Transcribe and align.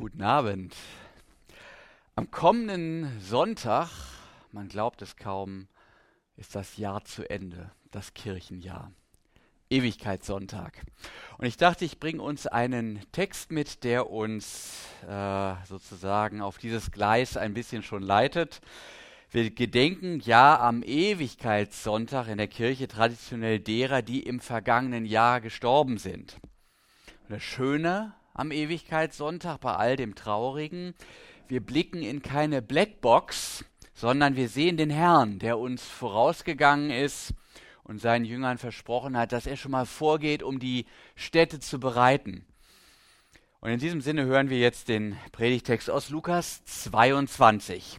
Guten 0.00 0.22
Abend. 0.22 0.74
Am 2.16 2.30
kommenden 2.30 3.20
Sonntag, 3.20 3.90
man 4.50 4.66
glaubt 4.66 5.02
es 5.02 5.16
kaum, 5.16 5.68
ist 6.38 6.54
das 6.54 6.78
Jahr 6.78 7.04
zu 7.04 7.28
Ende, 7.28 7.70
das 7.90 8.14
Kirchenjahr. 8.14 8.92
Ewigkeitssonntag. 9.68 10.80
Und 11.36 11.44
ich 11.44 11.58
dachte, 11.58 11.84
ich 11.84 12.00
bringe 12.00 12.22
uns 12.22 12.46
einen 12.46 13.00
Text 13.12 13.52
mit, 13.52 13.84
der 13.84 14.08
uns 14.08 14.86
äh, 15.06 15.52
sozusagen 15.66 16.40
auf 16.40 16.56
dieses 16.56 16.92
Gleis 16.92 17.36
ein 17.36 17.52
bisschen 17.52 17.82
schon 17.82 18.02
leitet. 18.02 18.62
Wir 19.30 19.50
gedenken 19.50 20.20
ja 20.20 20.58
am 20.58 20.82
Ewigkeitssonntag 20.82 22.28
in 22.28 22.38
der 22.38 22.48
Kirche 22.48 22.88
traditionell 22.88 23.60
derer, 23.60 24.00
die 24.00 24.22
im 24.22 24.40
vergangenen 24.40 25.04
Jahr 25.04 25.42
gestorben 25.42 25.98
sind. 25.98 26.40
Und 27.24 27.34
das 27.34 27.42
Schöne 27.42 28.14
am 28.34 28.50
Ewigkeitssonntag 28.50 29.58
bei 29.60 29.74
all 29.74 29.96
dem 29.96 30.14
Traurigen. 30.14 30.94
Wir 31.48 31.60
blicken 31.60 32.02
in 32.02 32.22
keine 32.22 32.62
Blackbox, 32.62 33.64
sondern 33.94 34.36
wir 34.36 34.48
sehen 34.48 34.76
den 34.76 34.90
Herrn, 34.90 35.38
der 35.38 35.58
uns 35.58 35.82
vorausgegangen 35.82 36.90
ist 36.90 37.34
und 37.84 38.00
seinen 38.00 38.24
Jüngern 38.24 38.58
versprochen 38.58 39.16
hat, 39.16 39.32
dass 39.32 39.46
er 39.46 39.56
schon 39.56 39.72
mal 39.72 39.86
vorgeht, 39.86 40.42
um 40.42 40.58
die 40.58 40.86
Städte 41.16 41.60
zu 41.60 41.80
bereiten. 41.80 42.44
Und 43.60 43.70
in 43.70 43.78
diesem 43.78 44.00
Sinne 44.00 44.24
hören 44.24 44.48
wir 44.48 44.58
jetzt 44.58 44.88
den 44.88 45.18
Predigtext 45.32 45.90
aus 45.90 46.08
Lukas 46.08 46.64
22. 46.64 47.98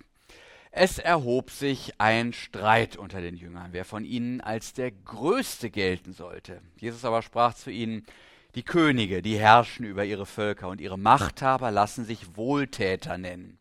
Es 0.72 0.98
erhob 0.98 1.52
sich 1.52 1.94
ein 2.00 2.32
Streit 2.32 2.96
unter 2.96 3.22
den 3.22 3.36
Jüngern, 3.36 3.74
wer 3.74 3.84
von 3.84 4.06
ihnen 4.06 4.40
als 4.40 4.74
der 4.74 4.90
Größte 4.90 5.70
gelten 5.70 6.14
sollte. 6.14 6.62
Jesus 6.78 7.04
aber 7.04 7.22
sprach 7.22 7.54
zu 7.54 7.70
ihnen, 7.70 8.06
die 8.56 8.64
Könige, 8.64 9.22
die 9.22 9.38
herrschen 9.38 9.86
über 9.86 10.04
ihre 10.04 10.26
Völker 10.26 10.68
und 10.68 10.82
ihre 10.82 11.00
Machthaber 11.00 11.72
lassen 11.72 12.06
sich 12.06 12.36
Wohltäter 12.36 13.18
nennen. 13.18 13.60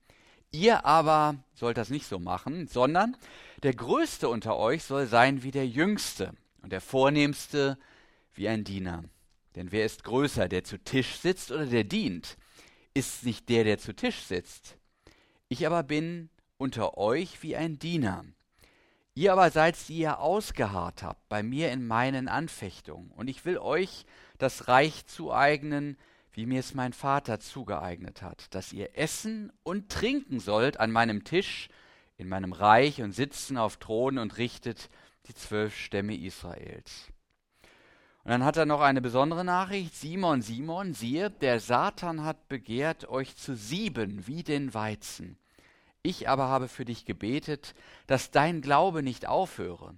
Ihr 0.53 0.85
aber 0.85 1.37
sollt 1.55 1.77
das 1.77 1.91
nicht 1.91 2.07
so 2.07 2.19
machen, 2.19 2.67
sondern 2.67 3.17
der 3.63 3.75
Größte 3.75 4.29
unter 4.29 4.57
euch 4.57 4.83
soll 4.83 5.07
sein 5.07 5.43
wie 5.43 5.53
der 5.53 5.67
Jüngste 5.67 6.33
und 6.63 6.73
der 6.73 6.81
Vornehmste 6.81 7.79
wie 8.35 8.49
ein 8.49 8.65
Diener. 8.65 9.05
Denn 9.55 9.71
wer 9.71 9.85
ist 9.85 10.05
größer, 10.05 10.49
der 10.49 10.65
zu 10.65 10.79
Tisch 10.79 11.17
sitzt 11.17 11.53
oder 11.53 11.67
der 11.67 11.85
dient? 11.85 12.37
Ist 12.95 13.25
nicht 13.25 13.49
der, 13.49 13.65
der 13.65 13.79
zu 13.79 13.95
Tisch 13.95 14.23
sitzt. 14.23 14.77
Ich 15.49 15.67
aber 15.67 15.83
bin 15.83 16.31
unter 16.57 16.99
euch 16.99 17.43
wie 17.43 17.57
ein 17.57 17.79
Diener. 17.79 18.25
Ihr 19.15 19.33
aber 19.33 19.51
seid, 19.51 19.77
die 19.89 19.99
ihr 19.99 20.21
ausgeharrt 20.21 21.03
habt 21.03 21.29
bei 21.29 21.43
mir 21.43 21.71
in 21.73 21.87
meinen 21.87 22.29
Anfechtungen. 22.29 23.11
Und 23.11 23.29
ich 23.29 23.45
will 23.45 23.59
euch 23.59 24.05
das 24.43 24.69
Reich 24.69 25.07
zueignen, 25.07 25.97
wie 26.33 26.47
mir 26.47 26.61
es 26.61 26.75
mein 26.75 26.93
Vater 26.93 27.41
zugeeignet 27.41 28.23
hat, 28.23 28.55
dass 28.55 28.73
ihr 28.73 28.97
essen 28.97 29.53
und 29.63 29.91
trinken 29.91 30.41
sollt 30.41 30.79
an 30.79 30.91
meinem 30.91 31.25
Tisch 31.25 31.69
in 32.17 32.29
meinem 32.29 32.53
Reich 32.53 33.03
und 33.03 33.13
sitzen 33.13 33.57
auf 33.57 33.79
Thronen 33.79 34.19
und 34.19 34.37
richtet 34.37 34.91
die 35.27 35.35
zwölf 35.35 35.77
Stämme 35.77 36.17
Israels. 36.17 37.09
Und 38.25 38.31
dann 38.31 38.45
hat 38.45 38.59
er 38.59 38.67
noch 38.67 38.83
eine 38.83 39.01
besondere 39.01 39.45
Nachricht. 39.45 39.95
Simon, 39.97 40.43
Simon, 40.43 40.93
siehe, 40.93 41.31
der 41.31 41.59
Satan 41.59 42.23
hat 42.23 42.49
begehrt, 42.49 43.09
euch 43.09 43.37
zu 43.37 43.57
sieben 43.57 44.27
wie 44.27 44.43
den 44.43 44.75
Weizen. 44.75 45.39
Ich 46.03 46.29
aber 46.29 46.49
habe 46.49 46.69
für 46.69 46.85
dich 46.85 47.07
gebetet, 47.07 47.75
dass 48.07 48.31
dein 48.31 48.61
Glaube 48.61 49.03
nicht 49.03 49.27
aufhöre. 49.27 49.95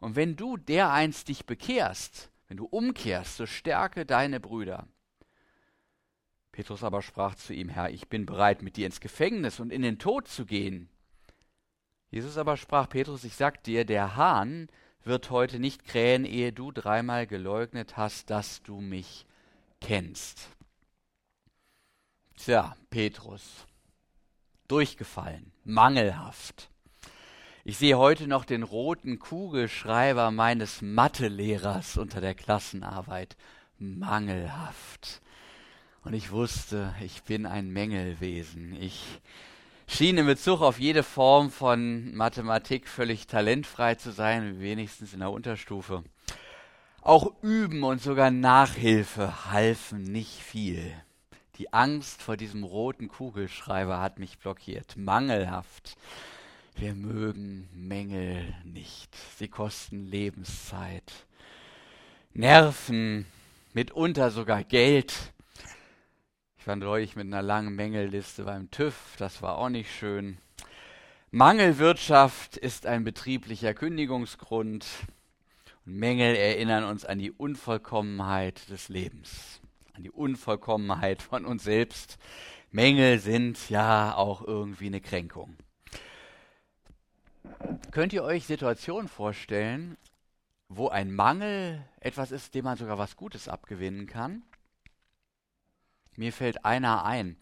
Und 0.00 0.16
wenn 0.16 0.36
du 0.36 0.56
dereinst 0.56 1.28
dich 1.28 1.46
bekehrst, 1.46 2.30
wenn 2.48 2.56
du 2.56 2.66
umkehrst, 2.66 3.36
so 3.36 3.46
stärke 3.46 4.06
deine 4.06 4.40
Brüder. 4.40 4.86
Petrus 6.52 6.82
aber 6.82 7.02
sprach 7.02 7.34
zu 7.34 7.52
ihm, 7.52 7.68
Herr, 7.68 7.90
ich 7.90 8.08
bin 8.08 8.24
bereit, 8.24 8.62
mit 8.62 8.76
dir 8.76 8.86
ins 8.86 9.00
Gefängnis 9.00 9.60
und 9.60 9.70
in 9.70 9.82
den 9.82 9.98
Tod 9.98 10.28
zu 10.28 10.46
gehen. 10.46 10.88
Jesus 12.10 12.38
aber 12.38 12.56
sprach, 12.56 12.88
Petrus, 12.88 13.24
ich 13.24 13.34
sag 13.34 13.62
dir, 13.64 13.84
der 13.84 14.16
Hahn 14.16 14.68
wird 15.02 15.30
heute 15.30 15.58
nicht 15.58 15.84
krähen, 15.84 16.24
ehe 16.24 16.52
du 16.52 16.72
dreimal 16.72 17.26
geleugnet 17.26 17.96
hast, 17.96 18.30
dass 18.30 18.62
du 18.62 18.80
mich 18.80 19.26
kennst. 19.80 20.48
Tja, 22.36 22.76
Petrus, 22.90 23.66
durchgefallen, 24.68 25.52
mangelhaft. 25.64 26.70
Ich 27.68 27.78
sehe 27.78 27.98
heute 27.98 28.28
noch 28.28 28.44
den 28.44 28.62
roten 28.62 29.18
Kugelschreiber 29.18 30.30
meines 30.30 30.82
Mathelehrers 30.82 31.96
unter 31.96 32.20
der 32.20 32.36
Klassenarbeit. 32.36 33.36
Mangelhaft. 33.80 35.20
Und 36.04 36.14
ich 36.14 36.30
wusste, 36.30 36.94
ich 37.04 37.24
bin 37.24 37.44
ein 37.44 37.70
Mängelwesen. 37.70 38.80
Ich 38.80 39.20
schien 39.88 40.16
in 40.16 40.26
Bezug 40.26 40.60
auf 40.60 40.78
jede 40.78 41.02
Form 41.02 41.50
von 41.50 42.14
Mathematik 42.14 42.86
völlig 42.86 43.26
talentfrei 43.26 43.96
zu 43.96 44.12
sein, 44.12 44.60
wenigstens 44.60 45.12
in 45.12 45.18
der 45.18 45.32
Unterstufe. 45.32 46.04
Auch 47.02 47.32
Üben 47.42 47.82
und 47.82 48.00
sogar 48.00 48.30
Nachhilfe 48.30 49.50
halfen 49.50 50.04
nicht 50.04 50.38
viel. 50.40 50.92
Die 51.58 51.72
Angst 51.72 52.22
vor 52.22 52.36
diesem 52.36 52.62
roten 52.62 53.08
Kugelschreiber 53.08 54.00
hat 54.00 54.20
mich 54.20 54.38
blockiert. 54.38 54.96
Mangelhaft. 54.96 55.96
Wir 56.78 56.94
mögen 56.94 57.70
Mängel 57.72 58.54
nicht. 58.62 59.16
Sie 59.38 59.48
kosten 59.48 60.04
Lebenszeit, 60.04 61.10
Nerven, 62.34 63.24
mitunter 63.72 64.30
sogar 64.30 64.62
Geld. 64.62 65.32
Ich 66.58 66.66
war 66.66 66.76
neulich 66.76 67.16
mit 67.16 67.28
einer 67.28 67.40
langen 67.40 67.74
Mängelliste 67.74 68.44
beim 68.44 68.70
TÜV, 68.70 69.14
das 69.16 69.40
war 69.40 69.56
auch 69.56 69.70
nicht 69.70 69.90
schön. 69.90 70.36
Mangelwirtschaft 71.30 72.58
ist 72.58 72.84
ein 72.84 73.04
betrieblicher 73.04 73.72
Kündigungsgrund 73.72 74.86
und 75.86 75.94
Mängel 75.94 76.36
erinnern 76.36 76.84
uns 76.84 77.06
an 77.06 77.18
die 77.18 77.32
Unvollkommenheit 77.32 78.68
des 78.68 78.90
Lebens, 78.90 79.62
an 79.94 80.02
die 80.02 80.10
Unvollkommenheit 80.10 81.22
von 81.22 81.46
uns 81.46 81.64
selbst. 81.64 82.18
Mängel 82.70 83.18
sind 83.18 83.70
ja 83.70 84.14
auch 84.14 84.42
irgendwie 84.46 84.88
eine 84.88 85.00
Kränkung. 85.00 85.56
Könnt 87.90 88.12
ihr 88.12 88.24
euch 88.24 88.46
Situationen 88.46 89.08
vorstellen, 89.08 89.96
wo 90.68 90.88
ein 90.88 91.14
Mangel 91.14 91.82
etwas 92.00 92.30
ist, 92.30 92.54
dem 92.54 92.64
man 92.64 92.76
sogar 92.76 92.98
was 92.98 93.16
Gutes 93.16 93.48
abgewinnen 93.48 94.06
kann? 94.06 94.42
Mir 96.16 96.32
fällt 96.32 96.64
einer 96.64 97.04
ein. 97.04 97.36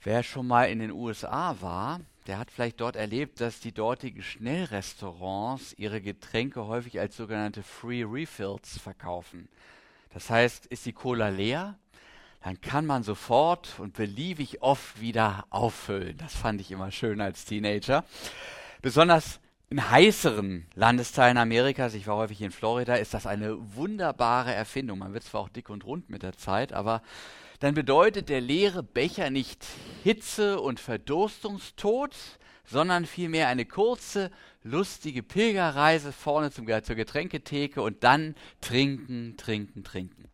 Wer 0.00 0.22
schon 0.22 0.46
mal 0.46 0.64
in 0.64 0.80
den 0.80 0.90
USA 0.90 1.60
war, 1.60 2.00
der 2.26 2.38
hat 2.38 2.50
vielleicht 2.50 2.80
dort 2.80 2.96
erlebt, 2.96 3.40
dass 3.40 3.60
die 3.60 3.72
dortigen 3.72 4.22
Schnellrestaurants 4.22 5.74
ihre 5.78 6.00
Getränke 6.00 6.66
häufig 6.66 7.00
als 7.00 7.16
sogenannte 7.16 7.62
Free 7.62 8.04
Refills 8.04 8.78
verkaufen. 8.78 9.48
Das 10.12 10.30
heißt, 10.30 10.66
ist 10.66 10.86
die 10.86 10.92
Cola 10.92 11.28
leer, 11.28 11.78
dann 12.42 12.60
kann 12.60 12.86
man 12.86 13.02
sofort 13.02 13.78
und 13.78 13.94
beliebig 13.94 14.62
oft 14.62 15.00
wieder 15.00 15.46
auffüllen. 15.50 16.16
Das 16.18 16.36
fand 16.36 16.60
ich 16.60 16.70
immer 16.70 16.90
schön 16.90 17.20
als 17.20 17.44
Teenager. 17.44 18.04
Besonders 18.82 19.40
in 19.74 19.90
heißeren 19.90 20.68
Landesteilen 20.76 21.36
Amerikas, 21.36 21.94
ich 21.94 22.06
war 22.06 22.14
häufig 22.14 22.40
in 22.42 22.52
Florida, 22.52 22.94
ist 22.94 23.12
das 23.12 23.26
eine 23.26 23.56
wunderbare 23.74 24.54
Erfindung. 24.54 25.00
Man 25.00 25.14
wird 25.14 25.24
zwar 25.24 25.40
auch 25.40 25.48
dick 25.48 25.68
und 25.68 25.84
rund 25.84 26.08
mit 26.08 26.22
der 26.22 26.34
Zeit, 26.34 26.72
aber 26.72 27.02
dann 27.58 27.74
bedeutet 27.74 28.28
der 28.28 28.40
leere 28.40 28.84
Becher 28.84 29.30
nicht 29.30 29.66
Hitze 30.04 30.60
und 30.60 30.78
Verdurstungstod, 30.78 32.14
sondern 32.64 33.04
vielmehr 33.04 33.48
eine 33.48 33.64
kurze, 33.64 34.30
lustige 34.62 35.24
Pilgerreise 35.24 36.12
vorne 36.12 36.52
zum, 36.52 36.68
zur 36.84 36.94
Getränketheke 36.94 37.82
und 37.82 38.04
dann 38.04 38.36
trinken, 38.60 39.36
trinken, 39.36 39.82
trinken. 39.82 40.28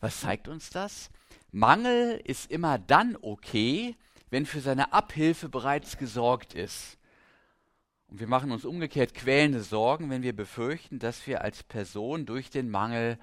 Was 0.00 0.20
zeigt 0.20 0.48
uns 0.48 0.68
das? 0.68 1.08
Mangel 1.50 2.20
ist 2.24 2.50
immer 2.50 2.78
dann 2.78 3.16
okay, 3.22 3.96
wenn 4.28 4.44
für 4.44 4.60
seine 4.60 4.92
Abhilfe 4.92 5.48
bereits 5.48 5.96
gesorgt 5.96 6.52
ist. 6.52 6.98
Und 8.10 8.18
wir 8.18 8.26
machen 8.26 8.50
uns 8.50 8.64
umgekehrt 8.64 9.14
quälende 9.14 9.60
Sorgen, 9.60 10.10
wenn 10.10 10.22
wir 10.22 10.34
befürchten, 10.34 10.98
dass 10.98 11.24
wir 11.28 11.42
als 11.42 11.62
Person 11.62 12.26
durch 12.26 12.50
den 12.50 12.68
Mangel 12.68 13.18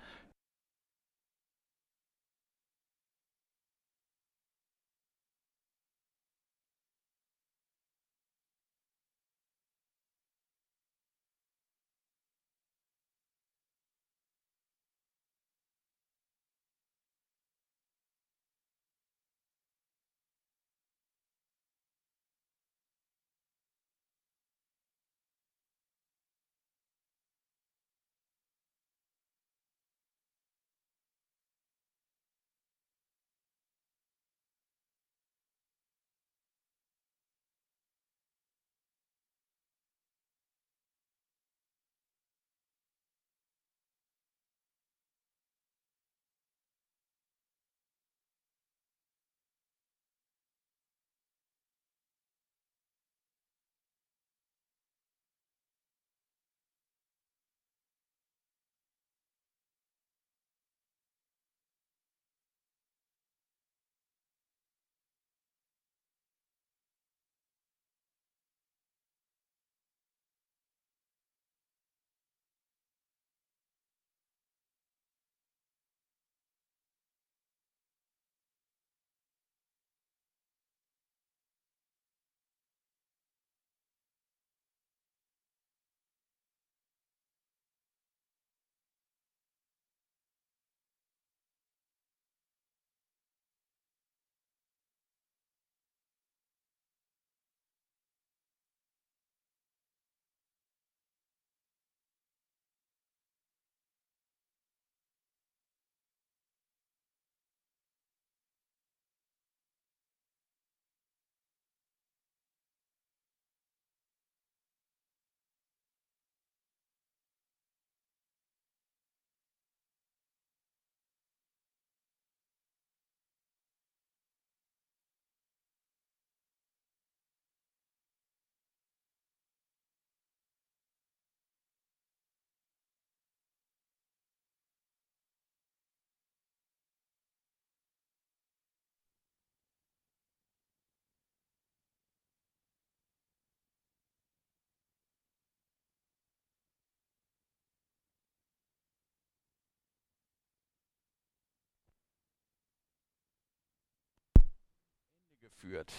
führt. 155.59 155.92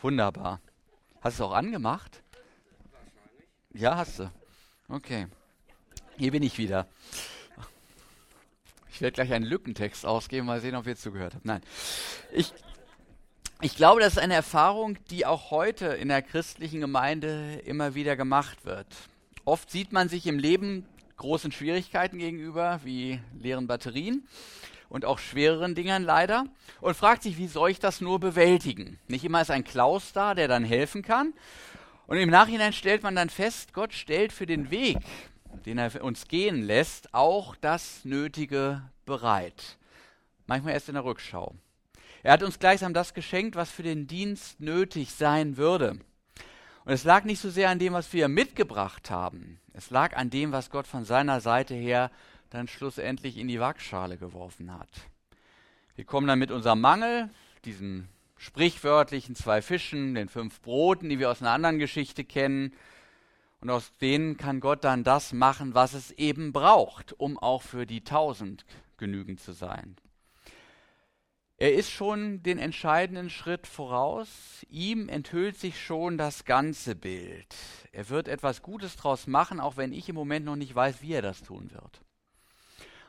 Wunderbar. 0.00 0.60
Hast 1.20 1.38
du 1.38 1.44
es 1.44 1.48
auch 1.48 1.54
angemacht? 1.54 2.22
Ja, 3.72 3.96
hast 3.96 4.18
du. 4.18 4.30
Okay. 4.88 5.26
Hier 6.16 6.30
bin 6.30 6.42
ich 6.42 6.58
wieder. 6.58 6.86
Ich 8.90 9.00
werde 9.00 9.14
gleich 9.14 9.32
einen 9.32 9.44
Lückentext 9.44 10.06
ausgeben, 10.06 10.46
mal 10.46 10.60
sehen, 10.60 10.76
ob 10.76 10.86
ihr 10.86 10.96
zugehört 10.96 11.34
habt. 11.34 11.44
Nein. 11.44 11.62
Ich, 12.32 12.52
ich 13.60 13.74
glaube, 13.74 14.00
das 14.00 14.12
ist 14.12 14.18
eine 14.18 14.34
Erfahrung, 14.34 14.96
die 15.10 15.26
auch 15.26 15.50
heute 15.50 15.86
in 15.86 16.08
der 16.08 16.22
christlichen 16.22 16.80
Gemeinde 16.80 17.60
immer 17.64 17.94
wieder 17.96 18.14
gemacht 18.16 18.64
wird. 18.64 18.86
Oft 19.44 19.70
sieht 19.70 19.92
man 19.92 20.08
sich 20.08 20.26
im 20.26 20.38
Leben 20.38 20.86
großen 21.16 21.50
Schwierigkeiten 21.50 22.18
gegenüber, 22.18 22.80
wie 22.84 23.20
leeren 23.38 23.66
Batterien 23.66 24.28
und 24.88 25.04
auch 25.04 25.18
schwereren 25.18 25.74
Dingern 25.74 26.02
leider, 26.02 26.44
und 26.80 26.96
fragt 26.96 27.22
sich, 27.22 27.38
wie 27.38 27.48
soll 27.48 27.70
ich 27.70 27.78
das 27.78 28.00
nur 28.00 28.20
bewältigen? 28.20 28.98
Nicht 29.08 29.24
immer 29.24 29.40
ist 29.40 29.50
ein 29.50 29.64
Klaus 29.64 30.12
da, 30.12 30.34
der 30.34 30.48
dann 30.48 30.64
helfen 30.64 31.02
kann. 31.02 31.32
Und 32.06 32.18
im 32.18 32.30
Nachhinein 32.30 32.72
stellt 32.72 33.02
man 33.02 33.16
dann 33.16 33.30
fest, 33.30 33.72
Gott 33.72 33.92
stellt 33.92 34.32
für 34.32 34.46
den 34.46 34.70
Weg, 34.70 34.98
den 35.64 35.78
er 35.78 36.04
uns 36.04 36.28
gehen 36.28 36.62
lässt, 36.62 37.14
auch 37.14 37.56
das 37.56 38.04
Nötige 38.04 38.82
bereit. 39.06 39.78
Manchmal 40.46 40.74
erst 40.74 40.88
in 40.88 40.94
der 40.94 41.04
Rückschau. 41.04 41.54
Er 42.22 42.32
hat 42.32 42.42
uns 42.42 42.58
gleichsam 42.58 42.94
das 42.94 43.14
geschenkt, 43.14 43.56
was 43.56 43.70
für 43.70 43.82
den 43.82 44.06
Dienst 44.06 44.60
nötig 44.60 45.12
sein 45.12 45.56
würde. 45.56 45.98
Und 46.84 46.92
es 46.92 47.04
lag 47.04 47.24
nicht 47.24 47.40
so 47.40 47.48
sehr 47.50 47.70
an 47.70 47.78
dem, 47.78 47.94
was 47.94 48.12
wir 48.12 48.28
mitgebracht 48.28 49.10
haben. 49.10 49.58
Es 49.72 49.90
lag 49.90 50.16
an 50.16 50.30
dem, 50.30 50.52
was 50.52 50.70
Gott 50.70 50.86
von 50.86 51.04
seiner 51.04 51.40
Seite 51.40 51.74
her 51.74 52.10
dann 52.54 52.68
schlussendlich 52.68 53.36
in 53.36 53.48
die 53.48 53.60
Waagschale 53.60 54.16
geworfen 54.16 54.72
hat. 54.72 54.88
Wir 55.96 56.04
kommen 56.04 56.26
dann 56.26 56.38
mit 56.38 56.50
unserem 56.50 56.80
Mangel, 56.80 57.28
diesen 57.64 58.08
sprichwörtlichen 58.36 59.34
zwei 59.34 59.60
Fischen, 59.60 60.14
den 60.14 60.28
fünf 60.28 60.60
Broten, 60.60 61.08
die 61.08 61.18
wir 61.18 61.30
aus 61.30 61.40
einer 61.40 61.50
anderen 61.50 61.78
Geschichte 61.78 62.24
kennen, 62.24 62.72
und 63.60 63.70
aus 63.70 63.96
denen 63.98 64.36
kann 64.36 64.60
Gott 64.60 64.84
dann 64.84 65.04
das 65.04 65.32
machen, 65.32 65.74
was 65.74 65.94
es 65.94 66.10
eben 66.12 66.52
braucht, 66.52 67.14
um 67.18 67.38
auch 67.38 67.62
für 67.62 67.86
die 67.86 68.04
tausend 68.04 68.66
genügend 68.98 69.40
zu 69.40 69.52
sein. 69.52 69.96
Er 71.56 71.72
ist 71.72 71.90
schon 71.90 72.42
den 72.42 72.58
entscheidenden 72.58 73.30
Schritt 73.30 73.66
voraus. 73.66 74.66
Ihm 74.68 75.08
enthüllt 75.08 75.56
sich 75.56 75.82
schon 75.82 76.18
das 76.18 76.44
ganze 76.44 76.94
Bild. 76.94 77.54
Er 77.92 78.10
wird 78.10 78.28
etwas 78.28 78.60
Gutes 78.60 78.96
draus 78.96 79.26
machen, 79.26 79.60
auch 79.60 79.78
wenn 79.78 79.92
ich 79.92 80.08
im 80.08 80.14
Moment 80.14 80.44
noch 80.44 80.56
nicht 80.56 80.74
weiß, 80.74 81.00
wie 81.00 81.14
er 81.14 81.22
das 81.22 81.42
tun 81.42 81.70
wird. 81.72 82.02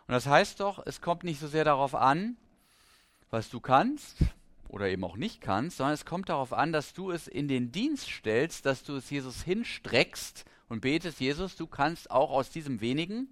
Und 0.07 0.13
das 0.13 0.27
heißt 0.27 0.59
doch, 0.59 0.85
es 0.85 1.01
kommt 1.01 1.23
nicht 1.23 1.39
so 1.39 1.47
sehr 1.47 1.63
darauf 1.63 1.95
an, 1.95 2.37
was 3.31 3.49
du 3.49 3.59
kannst 3.59 4.17
oder 4.69 4.87
eben 4.87 5.03
auch 5.03 5.17
nicht 5.17 5.41
kannst, 5.41 5.77
sondern 5.77 5.93
es 5.93 6.05
kommt 6.05 6.29
darauf 6.29 6.53
an, 6.53 6.71
dass 6.71 6.93
du 6.93 7.11
es 7.11 7.27
in 7.27 7.47
den 7.47 7.71
Dienst 7.71 8.09
stellst, 8.09 8.65
dass 8.65 8.83
du 8.83 8.95
es 8.95 9.09
Jesus 9.09 9.41
hinstreckst 9.41 10.45
und 10.69 10.81
betest, 10.81 11.19
Jesus, 11.19 11.55
du 11.55 11.65
kannst 11.65 12.11
auch 12.11 12.31
aus 12.31 12.49
diesem 12.49 12.81
wenigen, 12.81 13.29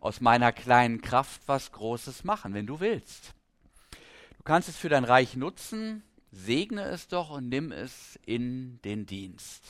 aus 0.00 0.20
meiner 0.20 0.52
kleinen 0.52 1.00
Kraft 1.00 1.42
was 1.46 1.72
Großes 1.72 2.24
machen, 2.24 2.54
wenn 2.54 2.66
du 2.66 2.80
willst. 2.80 3.34
Du 4.38 4.42
kannst 4.44 4.68
es 4.68 4.76
für 4.76 4.88
dein 4.88 5.04
Reich 5.04 5.36
nutzen, 5.36 6.02
segne 6.32 6.84
es 6.84 7.08
doch 7.08 7.30
und 7.30 7.48
nimm 7.48 7.72
es 7.72 8.18
in 8.24 8.80
den 8.82 9.06
Dienst. 9.06 9.64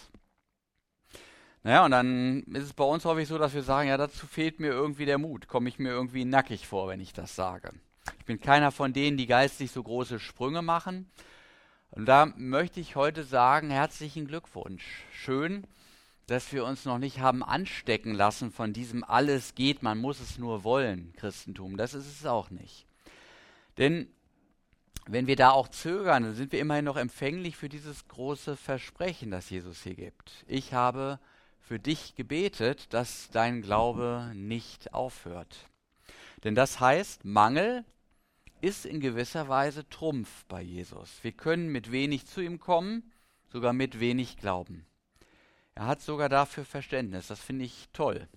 Naja, 1.67 1.85
und 1.85 1.91
dann 1.91 2.45
ist 2.45 2.63
es 2.63 2.75
bei 2.75 2.85
uns 2.85 3.05
häufig 3.05 3.27
so, 3.27 3.39
dass 3.39 3.53
wir 3.53 3.65
sagen, 3.65 3.89
ja, 3.89 3.97
dazu 3.97 4.29
fehlt 4.29 4.61
mir 4.61 4.69
irgendwie 4.69 5.05
der 5.05 5.19
Mut, 5.19 5.49
komme 5.49 5.69
ich 5.69 5.81
mir 5.81 5.89
irgendwie 5.89 6.25
nackig 6.25 6.69
vor, 6.69 6.87
wenn 6.87 7.01
ich 7.01 7.13
das 7.13 7.35
sage. 7.35 7.73
Ich 8.21 8.25
bin 8.25 8.41
keiner 8.41 8.71
von 8.71 8.93
denen, 8.93 9.17
die 9.17 9.27
geistig 9.27 9.73
so 9.73 9.83
große 9.83 10.21
Sprünge 10.21 10.63
machen. 10.63 11.11
Und 11.91 12.07
da 12.07 12.27
möchte 12.37 12.79
ich 12.79 12.95
heute 12.95 13.25
sagen, 13.25 13.71
herzlichen 13.71 14.29
Glückwunsch. 14.29 14.85
Schön, 15.13 15.67
dass 16.29 16.53
wir 16.53 16.65
uns 16.65 16.85
noch 16.85 16.99
nicht 16.99 17.19
haben 17.19 17.43
anstecken 17.43 18.15
lassen 18.15 18.53
von 18.53 18.73
diesem 18.73 19.03
alles 19.03 19.57
geht, 19.57 19.83
man 19.83 19.99
muss 19.99 20.21
es 20.21 20.39
nur 20.39 20.63
wollen, 20.63 21.15
Christentum. 21.17 21.77
Das 21.77 21.95
ist 21.95 22.07
es 22.07 22.27
auch 22.27 22.51
nicht. 22.51 22.87
Denn 23.77 24.07
wenn 25.09 25.27
wir 25.27 25.35
da 25.35 25.51
auch 25.51 25.67
zögern, 25.67 26.23
dann 26.23 26.35
sind 26.37 26.53
wir 26.53 26.61
immerhin 26.61 26.85
noch 26.85 26.97
empfänglich 26.97 27.57
für 27.57 27.69
dieses 27.69 28.07
große 28.07 28.55
Versprechen, 28.55 29.33
das 29.33 29.51
Jesus 29.51 29.83
hier 29.83 29.97
gibt. 29.97 30.45
Ich 30.47 30.73
habe 30.73 31.19
für 31.67 31.81
dich 31.81 32.15
gebetet, 32.15 32.93
dass 32.95 33.29
dein 33.31 33.61
Glaube 33.61 34.31
nicht 34.35 34.95
aufhört. 34.95 35.69
Denn 36.45 36.55
das 36.55 36.79
heißt, 36.79 37.25
Mangel 37.25 37.85
ist 38.61 38.87
in 38.87 39.01
gewisser 39.01 39.49
Weise 39.49 39.89
Trumpf 39.89 40.45
bei 40.47 40.63
Jesus. 40.63 41.19
Wir 41.23 41.33
können 41.33 41.69
mit 41.69 41.91
wenig 41.91 42.27
zu 42.27 42.41
ihm 42.41 42.61
kommen, 42.61 43.11
sogar 43.49 43.73
mit 43.73 43.99
wenig 43.99 44.37
glauben. 44.37 44.87
Er 45.75 45.87
hat 45.87 46.01
sogar 46.01 46.29
dafür 46.29 46.65
Verständnis. 46.65 47.27
Das 47.27 47.41
finde 47.41 47.65
ich 47.65 47.89
toll. 47.93 48.29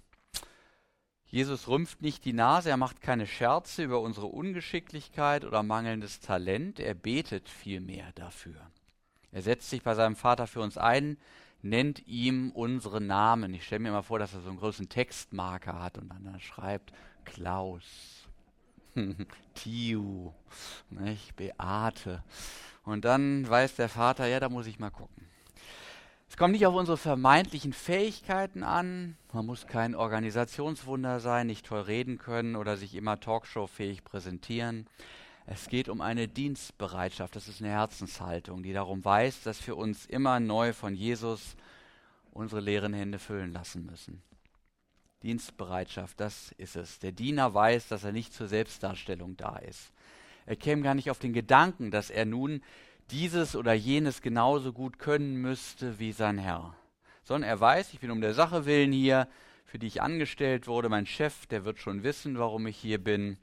Jesus 1.25 1.67
rümpft 1.67 2.01
nicht 2.01 2.25
die 2.25 2.33
Nase, 2.33 2.71
er 2.71 2.77
macht 2.77 3.01
keine 3.01 3.27
Scherze 3.27 3.83
über 3.83 4.01
unsere 4.01 4.25
Ungeschicklichkeit 4.25 5.45
oder 5.45 5.61
mangelndes 5.61 6.19
Talent, 6.19 6.79
er 6.79 6.95
betet 6.95 7.47
vielmehr 7.47 8.11
dafür. 8.15 8.59
Er 9.31 9.43
setzt 9.43 9.69
sich 9.69 9.83
bei 9.83 9.93
seinem 9.93 10.15
Vater 10.15 10.47
für 10.47 10.61
uns 10.61 10.79
ein, 10.79 11.19
nennt 11.61 12.07
ihm 12.07 12.51
unsere 12.51 13.01
Namen. 13.01 13.53
Ich 13.53 13.65
stelle 13.65 13.79
mir 13.79 13.91
mal 13.91 14.01
vor, 14.01 14.19
dass 14.19 14.33
er 14.33 14.41
so 14.41 14.49
einen 14.49 14.59
großen 14.59 14.89
Textmarker 14.89 15.81
hat 15.81 15.97
und 15.97 16.09
dann 16.09 16.39
schreibt 16.39 16.93
Klaus, 17.25 17.83
Tiu, 19.53 20.31
nicht? 20.89 21.35
Beate. 21.35 22.23
Und 22.83 23.05
dann 23.05 23.47
weiß 23.47 23.75
der 23.75 23.89
Vater, 23.89 24.27
ja, 24.27 24.39
da 24.39 24.49
muss 24.49 24.67
ich 24.67 24.79
mal 24.79 24.89
gucken. 24.89 25.27
Es 26.29 26.37
kommt 26.37 26.53
nicht 26.53 26.65
auf 26.67 26.75
unsere 26.75 26.97
vermeintlichen 26.97 27.73
Fähigkeiten 27.73 28.63
an. 28.63 29.17
Man 29.33 29.45
muss 29.45 29.65
kein 29.67 29.95
Organisationswunder 29.95 31.19
sein, 31.19 31.47
nicht 31.47 31.65
toll 31.65 31.81
reden 31.81 32.19
können 32.19 32.55
oder 32.55 32.77
sich 32.77 32.95
immer 32.95 33.19
talkshow-fähig 33.19 34.03
präsentieren. 34.03 34.87
Es 35.51 35.67
geht 35.67 35.89
um 35.89 35.99
eine 35.99 36.27
Dienstbereitschaft, 36.27 37.35
das 37.35 37.47
ist 37.47 37.59
eine 37.59 37.71
Herzenshaltung, 37.71 38.61
die 38.61 38.71
darum 38.71 39.03
weiß, 39.03 39.41
dass 39.41 39.65
wir 39.65 39.77
uns 39.77 40.05
immer 40.05 40.39
neu 40.39 40.73
von 40.73 40.93
Jesus 40.93 41.55
unsere 42.29 42.61
leeren 42.61 42.93
Hände 42.93 43.17
füllen 43.17 43.51
lassen 43.51 43.83
müssen. 43.87 44.21
Dienstbereitschaft, 45.23 46.19
das 46.19 46.51
ist 46.59 46.75
es. 46.75 46.99
Der 46.99 47.13
Diener 47.13 47.51
weiß, 47.51 47.87
dass 47.87 48.03
er 48.03 48.11
nicht 48.11 48.31
zur 48.31 48.47
Selbstdarstellung 48.47 49.37
da 49.37 49.55
ist. 49.57 49.91
Er 50.45 50.55
käme 50.55 50.83
gar 50.83 50.93
nicht 50.93 51.09
auf 51.09 51.17
den 51.17 51.33
Gedanken, 51.33 51.89
dass 51.89 52.11
er 52.11 52.25
nun 52.25 52.61
dieses 53.09 53.55
oder 53.55 53.73
jenes 53.73 54.21
genauso 54.21 54.71
gut 54.71 54.99
können 54.99 55.41
müsste 55.41 55.97
wie 55.97 56.11
sein 56.11 56.37
Herr. 56.37 56.75
Sondern 57.23 57.49
er 57.49 57.59
weiß, 57.59 57.95
ich 57.95 57.99
bin 57.99 58.11
um 58.11 58.21
der 58.21 58.35
Sache 58.35 58.67
willen 58.67 58.91
hier, 58.91 59.27
für 59.65 59.79
die 59.79 59.87
ich 59.87 60.03
angestellt 60.03 60.67
wurde. 60.67 60.89
Mein 60.89 61.07
Chef, 61.07 61.47
der 61.47 61.65
wird 61.65 61.79
schon 61.79 62.03
wissen, 62.03 62.37
warum 62.37 62.67
ich 62.67 62.77
hier 62.77 63.03
bin. 63.03 63.39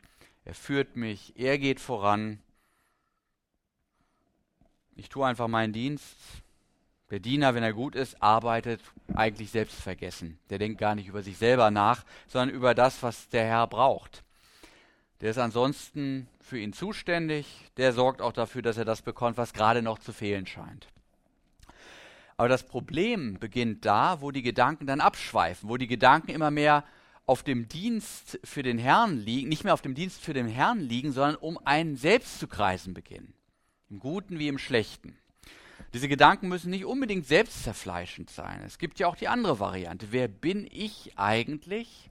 Er 0.47 0.55
führt 0.55 0.95
mich, 0.95 1.33
er 1.37 1.59
geht 1.59 1.81
voran. 1.81 2.39
Ich 4.95 5.09
tue 5.09 5.27
einfach 5.27 5.49
meinen 5.49 5.73
Dienst. 5.73 6.17
Der 7.11 7.19
Diener, 7.19 7.57
wenn 7.57 7.65
er 7.65 7.73
gut 7.73 7.97
ist, 7.97 8.23
arbeitet 8.23 8.81
eigentlich 9.15 9.51
selbstvergessen. 9.51 10.39
Der 10.49 10.59
denkt 10.59 10.79
gar 10.79 10.95
nicht 10.95 11.09
über 11.09 11.25
sich 11.25 11.37
selber 11.37 11.73
nach, 11.73 12.05
sondern 12.29 12.55
über 12.55 12.77
das, 12.77 13.03
was 13.03 13.29
der 13.29 13.45
Herr 13.45 13.67
braucht. 13.67 14.23
Der 15.21 15.31
ist 15.31 15.39
ansonsten 15.39 16.29
für 16.41 16.61
ihn 16.61 16.73
zuständig. 16.73 17.69
Der 17.77 17.93
sorgt 17.93 18.23
auch 18.23 18.33
dafür, 18.33 18.63
dass 18.63 18.77
er 18.77 18.85
das 18.85 19.03
bekommt, 19.03 19.39
was 19.39 19.53
gerade 19.53 19.83
noch 19.83 19.99
zu 19.99 20.13
fehlen 20.13 20.47
scheint. 20.47 20.87
Aber 22.37 22.49
das 22.49 22.63
Problem 22.63 23.35
beginnt 23.41 23.85
da, 23.85 24.21
wo 24.21 24.31
die 24.31 24.43
Gedanken 24.43 24.87
dann 24.87 25.01
abschweifen, 25.01 25.69
wo 25.69 25.77
die 25.77 25.89
Gedanken 25.89 26.31
immer 26.31 26.53
mehr 26.53 26.85
auf 27.27 27.43
dem 27.43 27.69
Dienst 27.69 28.39
für 28.45 28.63
den 28.63 28.79
Herrn 28.79 29.19
liegen, 29.19 29.49
nicht 29.49 29.65
mehr 29.65 29.75
auf 29.75 29.83
dem 29.83 29.95
Dienst 29.95 30.23
für 30.23 30.33
den 30.33 30.47
Herrn 30.47 30.81
liegen, 30.81 31.13
sondern 31.13 31.37
um 31.37 31.59
einen 31.65 31.97
selbst 31.97 32.39
zu 32.39 32.47
kreisen 32.47 32.95
beginnen. 32.95 33.35
Im 33.91 33.99
Guten 33.99 34.39
wie 34.39 34.49
im 34.49 34.59
Schlechten. 34.59 35.19
Diese 35.93 36.09
Gedanken 36.09 36.49
müssen 36.49 36.71
nicht 36.71 36.85
unbedingt 36.85 37.27
selbstzerfleischend 37.27 38.31
sein. 38.31 38.63
Es 38.65 38.79
gibt 38.79 38.99
ja 38.99 39.09
auch 39.09 39.17
die 39.17 39.29
andere 39.29 39.61
Variante. 39.61 40.09
Wer 40.11 40.29
bin 40.29 40.69
ich 40.71 41.13
eigentlich 41.17 42.11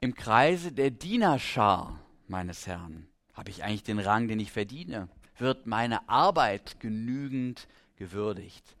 im 0.00 0.14
Kreise 0.14 0.72
der 0.72 0.90
Dienerschar 0.90 1.98
meines 2.28 2.66
Herrn? 2.66 3.06
Habe 3.32 3.50
ich 3.50 3.64
eigentlich 3.64 3.84
den 3.84 3.98
Rang, 3.98 4.28
den 4.28 4.40
ich 4.40 4.52
verdiene? 4.52 5.08
Wird 5.38 5.66
meine 5.66 6.08
Arbeit 6.08 6.78
genügend 6.80 7.68
gewürdigt? 7.96 8.76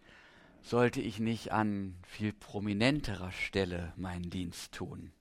Sollte 0.62 1.00
ich 1.00 1.18
nicht 1.18 1.50
an 1.50 1.96
viel 2.06 2.32
prominenterer 2.32 3.32
Stelle 3.32 3.92
meinen 3.96 4.30
Dienst 4.30 4.72
tun? 4.72 5.12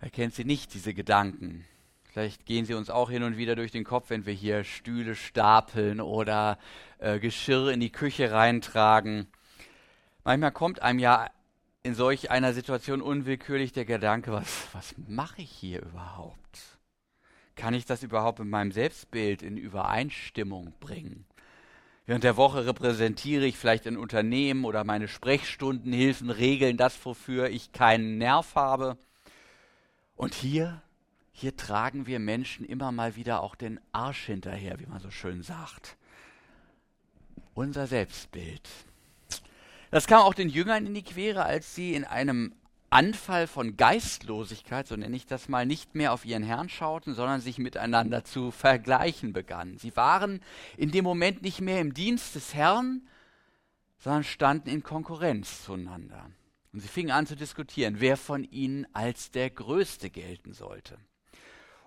Wer 0.00 0.10
kennt 0.10 0.34
sie 0.34 0.44
nicht, 0.44 0.72
diese 0.72 0.94
Gedanken? 0.94 1.66
Vielleicht 2.10 2.46
gehen 2.46 2.64
sie 2.64 2.74
uns 2.74 2.90
auch 2.90 3.10
hin 3.10 3.22
und 3.22 3.36
wieder 3.36 3.54
durch 3.54 3.70
den 3.70 3.84
Kopf, 3.84 4.10
wenn 4.10 4.26
wir 4.26 4.32
hier 4.32 4.64
Stühle 4.64 5.14
stapeln 5.14 6.00
oder 6.00 6.58
äh, 6.98 7.18
Geschirr 7.20 7.70
in 7.70 7.80
die 7.80 7.92
Küche 7.92 8.32
reintragen. 8.32 9.28
Manchmal 10.24 10.52
kommt 10.52 10.82
einem 10.82 10.98
ja 10.98 11.30
in 11.82 11.94
solch 11.94 12.30
einer 12.30 12.52
Situation 12.52 13.00
unwillkürlich 13.00 13.72
der 13.72 13.84
Gedanke, 13.84 14.32
was, 14.32 14.68
was 14.72 14.94
mache 15.06 15.42
ich 15.42 15.50
hier 15.50 15.82
überhaupt? 15.82 16.78
Kann 17.54 17.74
ich 17.74 17.84
das 17.84 18.02
überhaupt 18.02 18.38
mit 18.38 18.48
meinem 18.48 18.72
Selbstbild 18.72 19.42
in 19.42 19.56
Übereinstimmung 19.56 20.72
bringen? 20.80 21.26
Während 22.06 22.24
der 22.24 22.36
Woche 22.36 22.66
repräsentiere 22.66 23.44
ich 23.44 23.56
vielleicht 23.56 23.86
ein 23.86 23.96
Unternehmen 23.96 24.64
oder 24.64 24.82
meine 24.82 25.08
Sprechstundenhilfen 25.08 26.30
regeln 26.30 26.76
das, 26.76 27.04
wofür 27.04 27.50
ich 27.50 27.72
keinen 27.72 28.18
Nerv 28.18 28.54
habe. 28.56 28.98
Und 30.20 30.34
hier, 30.34 30.82
hier 31.32 31.56
tragen 31.56 32.06
wir 32.06 32.18
Menschen 32.18 32.66
immer 32.66 32.92
mal 32.92 33.16
wieder 33.16 33.42
auch 33.42 33.54
den 33.54 33.80
Arsch 33.90 34.26
hinterher, 34.26 34.78
wie 34.78 34.84
man 34.84 35.00
so 35.00 35.10
schön 35.10 35.42
sagt. 35.42 35.96
Unser 37.54 37.86
Selbstbild. 37.86 38.68
Das 39.90 40.06
kam 40.06 40.20
auch 40.20 40.34
den 40.34 40.50
Jüngern 40.50 40.84
in 40.84 40.92
die 40.92 41.04
Quere, 41.04 41.44
als 41.44 41.74
sie 41.74 41.94
in 41.94 42.04
einem 42.04 42.54
Anfall 42.90 43.46
von 43.46 43.78
Geistlosigkeit, 43.78 44.86
so 44.86 44.94
nenne 44.94 45.16
ich 45.16 45.24
das 45.24 45.48
mal, 45.48 45.64
nicht 45.64 45.94
mehr 45.94 46.12
auf 46.12 46.26
ihren 46.26 46.42
Herrn 46.42 46.68
schauten, 46.68 47.14
sondern 47.14 47.40
sich 47.40 47.56
miteinander 47.56 48.22
zu 48.22 48.50
vergleichen 48.50 49.32
begannen. 49.32 49.78
Sie 49.78 49.96
waren 49.96 50.42
in 50.76 50.90
dem 50.90 51.04
Moment 51.04 51.40
nicht 51.40 51.62
mehr 51.62 51.80
im 51.80 51.94
Dienst 51.94 52.34
des 52.34 52.52
Herrn, 52.52 53.08
sondern 54.00 54.24
standen 54.24 54.68
in 54.68 54.82
Konkurrenz 54.82 55.64
zueinander. 55.64 56.30
Und 56.72 56.80
sie 56.80 56.88
fingen 56.88 57.10
an 57.10 57.26
zu 57.26 57.36
diskutieren, 57.36 57.96
wer 57.98 58.16
von 58.16 58.44
ihnen 58.44 58.86
als 58.92 59.30
der 59.30 59.50
Größte 59.50 60.10
gelten 60.10 60.52
sollte. 60.52 60.98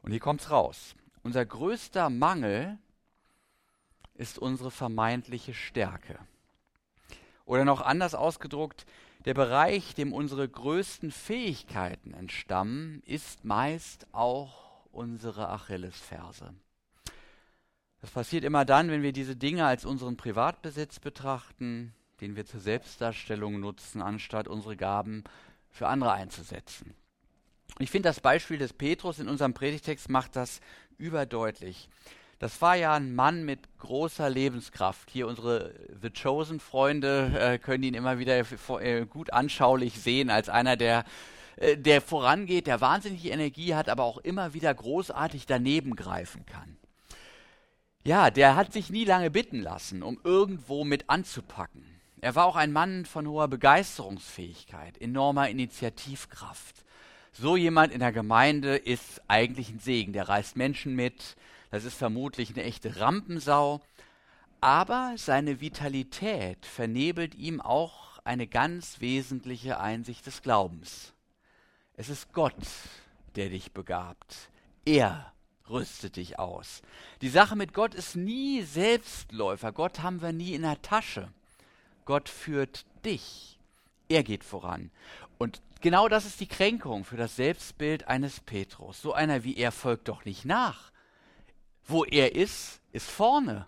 Und 0.02 0.12
hier 0.12 0.20
kommt's 0.20 0.52
raus. 0.52 0.96
Unser 1.22 1.46
größter 1.46 2.10
Mangel 2.10 2.78
ist 4.14 4.38
unsere 4.38 4.72
vermeintliche 4.72 5.54
Stärke. 5.54 6.20
Oder 7.46 7.66
noch 7.66 7.82
anders 7.82 8.14
ausgedruckt, 8.14 8.86
der 9.26 9.34
Bereich, 9.34 9.96
dem 9.96 10.12
unsere 10.12 10.48
größten 10.48 11.12
Fähigkeiten 11.12 12.14
entstammen, 12.14 13.02
ist 13.06 13.46
meist 13.46 14.08
auch 14.12 14.86
unsere 14.92 15.50
Achillesferse. 15.50 16.54
Das 18.02 18.12
passiert 18.12 18.44
immer 18.44 18.66
dann, 18.66 18.90
wenn 18.90 19.02
wir 19.02 19.14
diese 19.14 19.38
Dinge 19.38 19.66
als 19.66 19.86
unseren 19.86 20.18
Privatbesitz 20.18 21.00
betrachten, 21.00 21.94
den 22.22 22.36
wir 22.36 22.46
zur 22.46 22.60
Selbstdarstellung 22.60 23.60
nutzen, 23.60 24.02
anstatt 24.02 24.48
unsere 24.48 24.78
Gaben 24.78 25.24
für 25.70 25.88
andere 25.88 26.14
einzusetzen. 26.14 26.94
Ich 27.80 27.90
finde, 27.90 28.10
das 28.10 28.20
Beispiel 28.20 28.58
des 28.58 28.74
Petrus 28.74 29.20
in 29.20 29.28
unserem 29.28 29.54
Predigtext 29.54 30.10
macht 30.10 30.36
das 30.36 30.60
überdeutlich. 30.98 31.90
Das 32.40 32.62
war 32.62 32.76
ja 32.76 32.94
ein 32.94 33.16
Mann 33.16 33.46
mit 33.46 33.78
großer 33.80 34.30
Lebenskraft. 34.30 35.10
Hier 35.10 35.28
unsere 35.28 35.74
The 36.02 36.10
Chosen-Freunde 36.10 37.32
äh, 37.40 37.58
können 37.58 37.84
ihn 37.84 37.94
immer 37.94 38.20
wieder 38.20 38.44
äh, 38.82 39.06
gut 39.06 39.32
anschaulich 39.32 40.00
sehen 40.00 40.30
als 40.30 40.50
einer, 40.50 40.76
der, 40.76 41.06
äh, 41.56 41.78
der 41.78 42.02
vorangeht, 42.02 42.68
der 42.68 42.82
wahnsinnige 42.82 43.30
Energie 43.30 43.76
hat, 43.76 43.90
aber 43.90 44.04
auch 44.04 44.18
immer 44.18 44.54
wieder 44.54 44.74
großartig 44.74 45.46
daneben 45.46 45.96
greifen 45.96 46.46
kann. 46.46 46.78
Ja, 48.06 48.30
der 48.30 48.58
hat 48.58 48.74
sich 48.74 48.90
nie 48.90 49.06
lange 49.06 49.32
bitten 49.32 49.62
lassen, 49.62 50.04
um 50.04 50.20
irgendwo 50.24 50.84
mit 50.84 51.10
anzupacken. 51.10 51.93
Er 52.24 52.36
war 52.36 52.46
auch 52.46 52.56
ein 52.56 52.72
Mann 52.72 53.06
von 53.06 53.28
hoher 53.28 53.50
Begeisterungsfähigkeit, 53.50 54.98
enormer 55.02 55.50
Initiativkraft. 55.50 56.86
So 57.34 57.58
jemand 57.58 57.92
in 57.92 58.00
der 58.00 58.14
Gemeinde 58.14 58.78
ist 58.78 59.22
eigentlich 59.28 59.70
ein 59.70 59.80
Segen. 59.80 60.14
Der 60.14 60.30
reißt 60.30 60.56
Menschen 60.56 60.96
mit, 60.96 61.36
das 61.70 61.84
ist 61.84 61.96
vermutlich 61.98 62.52
eine 62.52 62.64
echte 62.64 63.02
Rampensau. 63.02 63.82
Aber 64.62 65.16
seine 65.18 65.60
Vitalität 65.60 66.66
vernebelt 66.66 67.36
ihm 67.36 67.60
auch 67.60 68.20
eine 68.24 68.48
ganz 68.48 69.02
wesentliche 69.02 69.82
Einsicht 69.82 70.26
des 70.26 70.42
Glaubens. 70.42 71.12
Es 71.96 72.08
ist 72.08 72.32
Gott, 72.32 72.56
der 73.36 73.50
dich 73.50 73.74
begabt. 73.74 74.50
Er 74.86 75.34
rüstet 75.70 76.16
dich 76.16 76.40
aus. 76.40 76.84
Die 77.22 77.28
Sache 77.28 77.58
mit 77.58 77.74
Gott 77.74 77.94
ist 77.94 78.16
nie 78.16 78.62
Selbstläufer. 78.62 79.74
Gott 79.74 80.00
haben 80.02 80.22
wir 80.22 80.32
nie 80.32 80.54
in 80.54 80.62
der 80.62 80.82
Tasche. 80.82 81.28
Gott 82.06 82.30
führt 82.30 82.86
dich. 83.06 83.60
Er 84.10 84.24
geht 84.24 84.44
voran. 84.44 84.92
Und 85.38 85.62
genau 85.82 86.08
das 86.08 86.26
ist 86.26 86.40
die 86.40 86.48
Kränkung 86.48 87.06
für 87.06 87.18
das 87.18 87.36
Selbstbild 87.36 88.08
eines 88.08 88.40
Petrus. 88.40 89.02
So 89.02 89.14
einer 89.14 89.44
wie 89.44 89.58
er 89.58 89.72
folgt 89.72 90.08
doch 90.08 90.26
nicht 90.26 90.46
nach. 90.46 90.92
Wo 91.86 92.06
er 92.06 92.36
ist, 92.36 92.82
ist 92.92 93.10
vorne. 93.10 93.66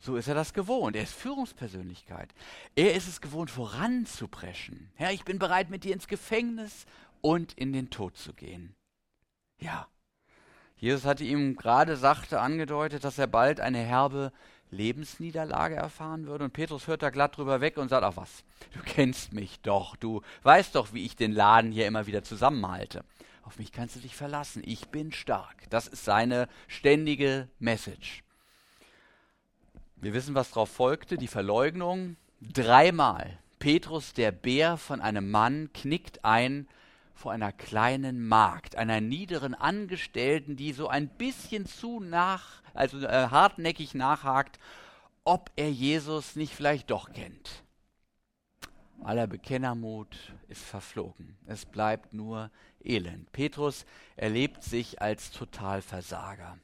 So 0.00 0.16
ist 0.16 0.28
er 0.28 0.34
das 0.34 0.54
gewohnt. 0.54 0.96
Er 0.96 1.02
ist 1.02 1.14
Führungspersönlichkeit. 1.14 2.32
Er 2.76 2.94
ist 2.94 3.08
es 3.08 3.20
gewohnt, 3.20 3.50
voranzupreschen. 3.50 4.90
Herr, 4.94 5.12
ich 5.12 5.24
bin 5.24 5.38
bereit, 5.38 5.70
mit 5.70 5.84
dir 5.84 5.92
ins 5.92 6.06
Gefängnis 6.06 6.86
und 7.20 7.54
in 7.54 7.72
den 7.72 7.90
Tod 7.90 8.16
zu 8.16 8.32
gehen. 8.32 8.74
Ja. 9.58 9.88
Jesus 10.78 11.04
hatte 11.04 11.24
ihm 11.24 11.56
gerade 11.56 11.96
sachte 11.96 12.40
angedeutet, 12.40 13.04
dass 13.04 13.18
er 13.18 13.26
bald 13.26 13.60
eine 13.60 13.78
herbe 13.78 14.32
Lebensniederlage 14.70 15.74
erfahren 15.74 16.26
würde. 16.26 16.44
Und 16.44 16.52
Petrus 16.52 16.86
hört 16.86 17.02
da 17.02 17.10
glatt 17.10 17.36
drüber 17.36 17.60
weg 17.60 17.76
und 17.76 17.88
sagt, 17.88 18.04
ach 18.04 18.16
was, 18.16 18.44
du 18.72 18.80
kennst 18.84 19.32
mich 19.32 19.60
doch, 19.60 19.96
du 19.96 20.22
weißt 20.42 20.74
doch, 20.74 20.92
wie 20.92 21.04
ich 21.04 21.16
den 21.16 21.32
Laden 21.32 21.72
hier 21.72 21.86
immer 21.86 22.06
wieder 22.06 22.22
zusammenhalte. 22.22 23.04
Auf 23.42 23.58
mich 23.58 23.72
kannst 23.72 23.96
du 23.96 24.00
dich 24.00 24.14
verlassen. 24.14 24.62
Ich 24.64 24.88
bin 24.88 25.10
stark. 25.10 25.70
Das 25.70 25.88
ist 25.88 26.04
seine 26.04 26.48
ständige 26.66 27.48
Message. 27.58 28.22
Wir 29.96 30.12
wissen, 30.12 30.34
was 30.34 30.50
darauf 30.50 30.70
folgte, 30.70 31.16
die 31.16 31.28
Verleugnung. 31.28 32.16
Dreimal. 32.42 33.38
Petrus, 33.58 34.12
der 34.12 34.32
Bär 34.32 34.76
von 34.76 35.00
einem 35.00 35.30
Mann, 35.30 35.70
knickt 35.72 36.24
ein 36.24 36.68
vor 37.18 37.32
einer 37.32 37.50
kleinen 37.50 38.28
Magd, 38.28 38.76
einer 38.76 39.00
niederen 39.00 39.52
Angestellten, 39.52 40.54
die 40.54 40.72
so 40.72 40.86
ein 40.86 41.08
bisschen 41.08 41.66
zu 41.66 41.98
nach, 41.98 42.62
also 42.74 43.00
äh, 43.00 43.28
hartnäckig 43.28 43.94
nachhakt, 43.94 44.60
ob 45.24 45.50
er 45.56 45.68
Jesus 45.68 46.36
nicht 46.36 46.54
vielleicht 46.54 46.92
doch 46.92 47.12
kennt. 47.12 47.64
Aller 49.02 49.26
Bekennermut 49.26 50.32
ist 50.46 50.62
verflogen. 50.62 51.36
Es 51.46 51.66
bleibt 51.66 52.12
nur 52.12 52.52
Elend. 52.80 53.32
Petrus 53.32 53.84
erlebt 54.14 54.62
sich 54.62 55.02
als 55.02 55.32
Totalversager. 55.32 56.56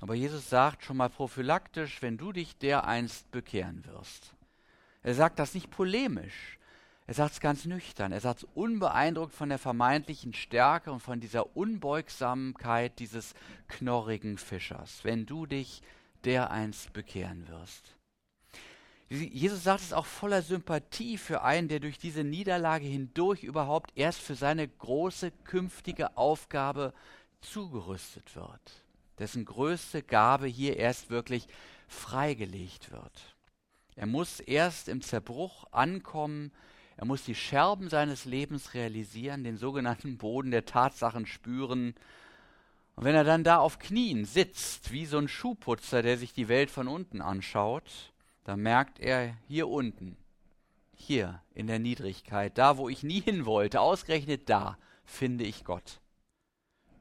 Aber 0.00 0.14
Jesus 0.14 0.48
sagt 0.48 0.84
schon 0.84 0.98
mal 0.98 1.10
prophylaktisch, 1.10 2.00
wenn 2.00 2.16
du 2.16 2.30
dich 2.30 2.58
dereinst 2.58 3.28
bekehren 3.32 3.84
wirst. 3.86 4.36
Er 5.02 5.14
sagt 5.14 5.40
das 5.40 5.52
nicht 5.52 5.70
polemisch. 5.70 6.58
Er 7.06 7.14
sagt 7.14 7.34
es 7.34 7.40
ganz 7.40 7.66
nüchtern. 7.66 8.12
Er 8.12 8.20
sagt 8.20 8.40
es 8.40 8.48
unbeeindruckt 8.54 9.34
von 9.34 9.50
der 9.50 9.58
vermeintlichen 9.58 10.32
Stärke 10.32 10.90
und 10.90 11.00
von 11.00 11.20
dieser 11.20 11.56
Unbeugsamkeit 11.56 12.98
dieses 12.98 13.34
knorrigen 13.68 14.38
Fischers. 14.38 15.00
Wenn 15.02 15.26
du 15.26 15.44
dich 15.44 15.82
dereinst 16.24 16.92
bekehren 16.94 17.46
wirst. 17.48 17.94
Jesus 19.10 19.62
sagt 19.62 19.82
es 19.82 19.92
auch 19.92 20.06
voller 20.06 20.40
Sympathie 20.40 21.18
für 21.18 21.42
einen, 21.42 21.68
der 21.68 21.78
durch 21.78 21.98
diese 21.98 22.24
Niederlage 22.24 22.86
hindurch 22.86 23.44
überhaupt 23.44 23.92
erst 23.94 24.20
für 24.20 24.34
seine 24.34 24.66
große 24.66 25.30
künftige 25.44 26.16
Aufgabe 26.16 26.94
zugerüstet 27.42 28.34
wird, 28.34 28.84
dessen 29.18 29.44
größte 29.44 30.02
Gabe 30.02 30.46
hier 30.46 30.78
erst 30.78 31.10
wirklich 31.10 31.46
freigelegt 31.86 32.90
wird. 32.90 33.36
Er 33.94 34.06
muss 34.06 34.40
erst 34.40 34.88
im 34.88 35.02
Zerbruch 35.02 35.66
ankommen, 35.70 36.50
er 36.96 37.06
muss 37.06 37.24
die 37.24 37.34
Scherben 37.34 37.88
seines 37.88 38.24
Lebens 38.24 38.74
realisieren, 38.74 39.44
den 39.44 39.56
sogenannten 39.56 40.16
Boden 40.16 40.50
der 40.50 40.64
Tatsachen 40.64 41.26
spüren. 41.26 41.94
Und 42.94 43.04
wenn 43.04 43.14
er 43.14 43.24
dann 43.24 43.42
da 43.42 43.58
auf 43.58 43.78
Knien 43.78 44.24
sitzt, 44.24 44.92
wie 44.92 45.06
so 45.06 45.18
ein 45.18 45.28
Schuhputzer, 45.28 46.02
der 46.02 46.18
sich 46.18 46.32
die 46.32 46.48
Welt 46.48 46.70
von 46.70 46.86
unten 46.86 47.20
anschaut, 47.20 48.12
da 48.44 48.56
merkt 48.56 49.00
er 49.00 49.36
hier 49.48 49.68
unten, 49.68 50.16
hier 50.94 51.42
in 51.54 51.66
der 51.66 51.78
Niedrigkeit, 51.78 52.56
da 52.56 52.76
wo 52.76 52.88
ich 52.88 53.02
nie 53.02 53.20
hin 53.20 53.46
wollte, 53.46 53.80
ausgerechnet 53.80 54.48
da 54.48 54.78
finde 55.04 55.44
ich 55.44 55.64
Gott. 55.64 56.00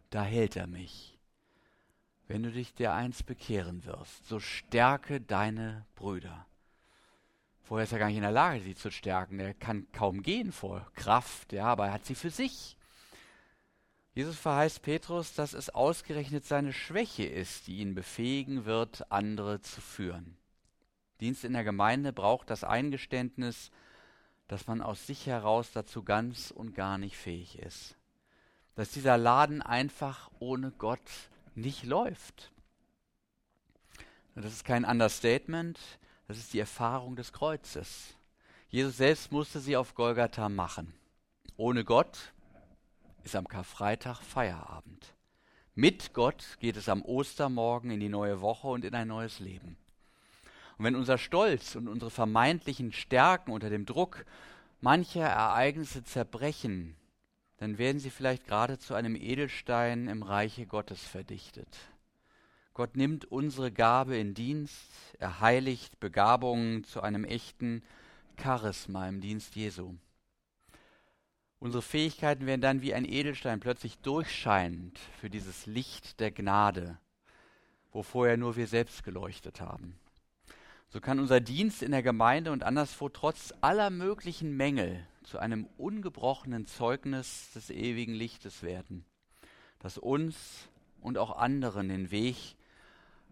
Da 0.09 0.23
hält 0.23 0.55
er 0.55 0.67
mich. 0.67 1.17
Wenn 2.27 2.43
du 2.43 2.51
dich 2.51 2.73
der 2.73 2.93
eins 2.93 3.21
bekehren 3.21 3.85
wirst, 3.85 4.25
so 4.27 4.39
stärke 4.39 5.21
deine 5.21 5.85
Brüder. 5.95 6.47
Vorher 7.73 7.85
ist 7.85 7.91
er 7.91 7.97
gar 7.97 8.05
nicht 8.05 8.17
in 8.17 8.21
der 8.21 8.31
Lage, 8.31 8.61
sie 8.61 8.75
zu 8.75 8.91
stärken. 8.91 9.39
Er 9.39 9.55
kann 9.55 9.91
kaum 9.91 10.21
gehen 10.21 10.51
vor 10.51 10.85
Kraft, 10.93 11.53
ja, 11.53 11.65
aber 11.65 11.87
er 11.87 11.93
hat 11.93 12.05
sie 12.05 12.13
für 12.13 12.29
sich. 12.29 12.77
Jesus 14.13 14.37
verheißt 14.37 14.83
Petrus, 14.83 15.33
dass 15.33 15.53
es 15.53 15.71
ausgerechnet 15.71 16.45
seine 16.45 16.71
Schwäche 16.71 17.25
ist, 17.25 17.65
die 17.65 17.77
ihn 17.77 17.95
befähigen 17.95 18.65
wird, 18.65 19.11
andere 19.11 19.59
zu 19.61 19.81
führen. 19.81 20.37
Dienst 21.19 21.43
in 21.45 21.53
der 21.53 21.63
Gemeinde 21.63 22.13
braucht 22.13 22.51
das 22.51 22.63
Eingeständnis, 22.63 23.71
dass 24.47 24.67
man 24.67 24.83
aus 24.83 25.07
sich 25.07 25.25
heraus 25.25 25.71
dazu 25.71 26.03
ganz 26.03 26.51
und 26.51 26.75
gar 26.75 26.99
nicht 26.99 27.17
fähig 27.17 27.57
ist. 27.57 27.97
Dass 28.75 28.91
dieser 28.91 29.17
Laden 29.17 29.63
einfach 29.63 30.29
ohne 30.37 30.69
Gott 30.69 31.09
nicht 31.55 31.85
läuft. 31.85 32.51
Das 34.35 34.53
ist 34.53 34.63
kein 34.63 34.85
Understatement, 34.85 35.79
das 36.33 36.39
ist 36.39 36.53
die 36.55 36.59
Erfahrung 36.59 37.15
des 37.15 37.31
Kreuzes. 37.31 38.15
Jesus 38.69 38.97
selbst 38.97 39.31
musste 39.31 39.59
sie 39.59 39.77
auf 39.77 39.93
Golgatha 39.93 40.49
machen. 40.49 40.91
Ohne 41.57 41.85
Gott 41.85 42.33
ist 43.23 43.35
am 43.35 43.47
Karfreitag 43.47 44.19
Feierabend. 44.23 45.13
Mit 45.75 46.11
Gott 46.15 46.57
geht 46.59 46.75
es 46.75 46.89
am 46.89 47.03
Ostermorgen 47.03 47.91
in 47.91 47.99
die 47.99 48.09
neue 48.09 48.41
Woche 48.41 48.67
und 48.67 48.83
in 48.83 48.95
ein 48.95 49.09
neues 49.09 49.41
Leben. 49.41 49.77
Und 50.79 50.85
wenn 50.85 50.95
unser 50.95 51.19
Stolz 51.19 51.75
und 51.75 51.87
unsere 51.87 52.09
vermeintlichen 52.09 52.93
Stärken 52.93 53.51
unter 53.51 53.69
dem 53.69 53.85
Druck 53.85 54.25
mancher 54.81 55.27
Ereignisse 55.27 56.03
zerbrechen, 56.03 56.95
dann 57.57 57.77
werden 57.77 57.99
sie 57.99 58.09
vielleicht 58.09 58.47
gerade 58.47 58.79
zu 58.79 58.95
einem 58.95 59.15
Edelstein 59.15 60.07
im 60.07 60.23
Reiche 60.23 60.65
Gottes 60.65 61.03
verdichtet. 61.03 61.67
Gott 62.73 62.97
nimmt 62.97 63.25
unsere 63.25 63.71
Gabe 63.71 64.17
in 64.17 64.33
Dienst, 64.33 64.89
er 65.19 65.39
heiligt 65.41 65.99
Begabungen 65.99 66.83
zu 66.83 67.01
einem 67.01 67.23
echten 67.23 67.83
Charisma 68.41 69.07
im 69.07 69.21
Dienst 69.21 69.55
Jesu. 69.55 69.93
Unsere 71.59 71.83
Fähigkeiten 71.83 72.47
werden 72.47 72.61
dann 72.61 72.81
wie 72.81 72.95
ein 72.95 73.05
Edelstein 73.05 73.59
plötzlich 73.59 73.99
durchscheinend 73.99 74.97
für 75.21 75.29
dieses 75.29 75.67
Licht 75.67 76.19
der 76.19 76.31
Gnade, 76.31 76.97
wo 77.91 78.01
vorher 78.01 78.37
nur 78.37 78.55
wir 78.55 78.65
selbst 78.65 79.03
geleuchtet 79.03 79.61
haben. 79.61 79.99
So 80.89 80.99
kann 80.99 81.19
unser 81.19 81.41
Dienst 81.41 81.83
in 81.83 81.91
der 81.91 82.03
Gemeinde 82.03 82.51
und 82.51 82.63
anderswo 82.63 83.07
trotz 83.07 83.53
aller 83.61 83.91
möglichen 83.91 84.57
Mängel 84.57 85.05
zu 85.21 85.37
einem 85.37 85.67
ungebrochenen 85.77 86.65
Zeugnis 86.65 87.51
des 87.53 87.69
ewigen 87.69 88.15
Lichtes 88.15 88.63
werden, 88.63 89.05
das 89.77 89.99
uns 89.99 90.69
und 91.01 91.19
auch 91.19 91.37
anderen 91.37 91.89
den 91.89 92.09
Weg 92.09 92.55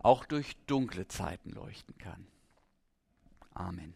auch 0.03 0.25
durch 0.25 0.55
dunkle 0.67 1.07
Zeiten 1.07 1.51
leuchten 1.51 1.97
kann. 1.97 2.27
Amen. 3.53 3.93